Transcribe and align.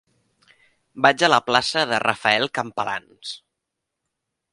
Vaig 1.05 1.25
a 1.27 1.29
la 1.29 1.39
plaça 1.49 1.83
de 1.91 1.99
Rafael 2.05 2.47
Campalans. 2.61 3.35